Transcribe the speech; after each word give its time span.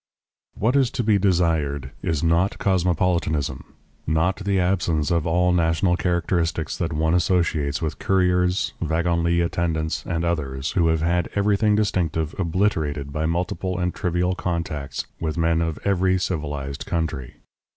What 0.55 0.75
is 0.75 0.89
to 0.97 1.03
be 1.03 1.19
desired 1.19 1.91
is 2.01 2.23
not 2.23 2.57
cosmopolitanism, 2.57 3.63
not 4.07 4.37
the 4.37 4.59
absence 4.59 5.11
of 5.11 5.27
all 5.27 5.51
national 5.53 5.95
characteristics 5.95 6.75
that 6.79 6.91
one 6.91 7.13
associates 7.13 7.83
with 7.83 7.99
couriers, 7.99 8.73
wagon 8.81 9.21
lit 9.23 9.41
attendants, 9.45 10.03
and 10.07 10.25
others, 10.25 10.71
who 10.71 10.87
have 10.87 11.03
had 11.03 11.29
everything 11.35 11.75
distinctive 11.75 12.33
obliterated 12.39 13.13
by 13.13 13.27
multiple 13.27 13.77
and 13.77 13.93
trivial 13.93 14.33
contacts 14.33 15.05
with 15.19 15.37
men 15.37 15.61
of 15.61 15.77
every 15.85 16.17
civilized 16.17 16.87
country. 16.87 17.35